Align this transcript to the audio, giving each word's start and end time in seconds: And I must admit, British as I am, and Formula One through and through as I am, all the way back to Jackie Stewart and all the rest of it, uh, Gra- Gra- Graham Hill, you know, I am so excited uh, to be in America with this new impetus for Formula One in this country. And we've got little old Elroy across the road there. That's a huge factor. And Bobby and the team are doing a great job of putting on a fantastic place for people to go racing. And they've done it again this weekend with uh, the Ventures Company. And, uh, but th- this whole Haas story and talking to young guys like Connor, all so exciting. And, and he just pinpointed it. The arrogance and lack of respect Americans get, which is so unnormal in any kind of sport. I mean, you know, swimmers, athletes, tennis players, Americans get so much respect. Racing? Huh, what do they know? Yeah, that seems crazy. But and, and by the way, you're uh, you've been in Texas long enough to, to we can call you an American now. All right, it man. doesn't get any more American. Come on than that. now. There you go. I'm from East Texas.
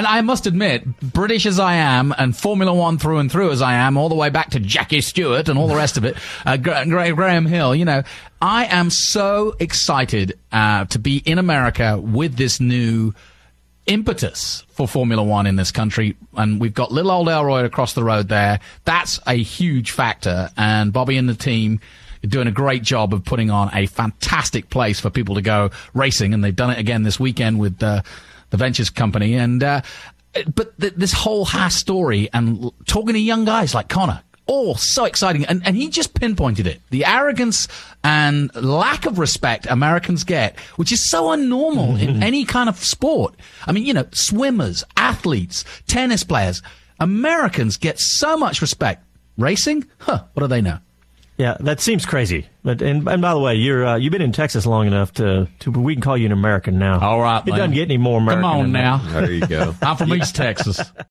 And 0.00 0.06
I 0.06 0.22
must 0.22 0.46
admit, 0.46 0.98
British 1.02 1.44
as 1.44 1.60
I 1.60 1.74
am, 1.74 2.14
and 2.16 2.34
Formula 2.34 2.72
One 2.72 2.96
through 2.96 3.18
and 3.18 3.30
through 3.30 3.50
as 3.50 3.60
I 3.60 3.74
am, 3.74 3.98
all 3.98 4.08
the 4.08 4.14
way 4.14 4.30
back 4.30 4.52
to 4.52 4.58
Jackie 4.58 5.02
Stewart 5.02 5.50
and 5.50 5.58
all 5.58 5.68
the 5.68 5.76
rest 5.76 5.98
of 5.98 6.06
it, 6.06 6.16
uh, 6.46 6.56
Gra- 6.56 6.86
Gra- 6.86 7.12
Graham 7.12 7.44
Hill, 7.44 7.74
you 7.74 7.84
know, 7.84 8.02
I 8.40 8.64
am 8.64 8.88
so 8.88 9.54
excited 9.60 10.38
uh, 10.52 10.86
to 10.86 10.98
be 10.98 11.18
in 11.18 11.36
America 11.36 11.98
with 12.00 12.34
this 12.36 12.60
new 12.60 13.12
impetus 13.84 14.64
for 14.70 14.88
Formula 14.88 15.22
One 15.22 15.46
in 15.46 15.56
this 15.56 15.70
country. 15.70 16.16
And 16.34 16.58
we've 16.62 16.72
got 16.72 16.90
little 16.90 17.10
old 17.10 17.28
Elroy 17.28 17.66
across 17.66 17.92
the 17.92 18.02
road 18.02 18.28
there. 18.28 18.60
That's 18.86 19.20
a 19.26 19.34
huge 19.34 19.90
factor. 19.90 20.48
And 20.56 20.94
Bobby 20.94 21.18
and 21.18 21.28
the 21.28 21.34
team 21.34 21.78
are 22.24 22.26
doing 22.26 22.46
a 22.46 22.52
great 22.52 22.82
job 22.82 23.12
of 23.12 23.22
putting 23.22 23.50
on 23.50 23.68
a 23.74 23.84
fantastic 23.84 24.70
place 24.70 24.98
for 24.98 25.10
people 25.10 25.34
to 25.34 25.42
go 25.42 25.68
racing. 25.92 26.32
And 26.32 26.42
they've 26.42 26.56
done 26.56 26.70
it 26.70 26.78
again 26.78 27.02
this 27.02 27.20
weekend 27.20 27.60
with 27.60 27.82
uh, 27.82 28.00
the 28.50 28.56
Ventures 28.56 28.90
Company. 28.90 29.34
And, 29.34 29.62
uh, 29.62 29.82
but 30.54 30.78
th- 30.78 30.94
this 30.96 31.12
whole 31.12 31.44
Haas 31.44 31.74
story 31.74 32.28
and 32.32 32.70
talking 32.86 33.14
to 33.14 33.18
young 33.18 33.44
guys 33.44 33.74
like 33.74 33.88
Connor, 33.88 34.22
all 34.46 34.74
so 34.74 35.04
exciting. 35.04 35.44
And, 35.44 35.64
and 35.64 35.76
he 35.76 35.88
just 35.88 36.14
pinpointed 36.14 36.66
it. 36.66 36.80
The 36.90 37.04
arrogance 37.04 37.68
and 38.02 38.54
lack 38.54 39.06
of 39.06 39.18
respect 39.18 39.66
Americans 39.70 40.24
get, 40.24 40.58
which 40.76 40.90
is 40.92 41.08
so 41.08 41.28
unnormal 41.28 42.00
in 42.00 42.22
any 42.22 42.44
kind 42.44 42.68
of 42.68 42.76
sport. 42.76 43.36
I 43.66 43.72
mean, 43.72 43.84
you 43.84 43.94
know, 43.94 44.06
swimmers, 44.12 44.82
athletes, 44.96 45.64
tennis 45.86 46.24
players, 46.24 46.62
Americans 46.98 47.76
get 47.76 47.98
so 48.00 48.36
much 48.36 48.60
respect. 48.60 49.04
Racing? 49.38 49.86
Huh, 49.98 50.24
what 50.34 50.42
do 50.42 50.48
they 50.48 50.60
know? 50.60 50.78
Yeah, 51.40 51.56
that 51.60 51.80
seems 51.80 52.04
crazy. 52.04 52.46
But 52.62 52.82
and, 52.82 53.08
and 53.08 53.22
by 53.22 53.32
the 53.32 53.40
way, 53.40 53.54
you're 53.54 53.86
uh, 53.86 53.96
you've 53.96 54.12
been 54.12 54.20
in 54.20 54.32
Texas 54.32 54.66
long 54.66 54.86
enough 54.86 55.14
to, 55.14 55.48
to 55.60 55.70
we 55.70 55.94
can 55.94 56.02
call 56.02 56.14
you 56.14 56.26
an 56.26 56.32
American 56.32 56.78
now. 56.78 57.00
All 57.00 57.18
right, 57.18 57.40
it 57.40 57.48
man. 57.48 57.58
doesn't 57.58 57.74
get 57.74 57.84
any 57.84 57.96
more 57.96 58.18
American. 58.18 58.42
Come 58.42 58.50
on 58.50 58.62
than 58.64 58.72
that. 58.72 59.02
now. 59.04 59.20
There 59.20 59.32
you 59.32 59.46
go. 59.46 59.74
I'm 59.82 59.96
from 59.96 60.12
East 60.12 60.36
Texas. 60.36 60.78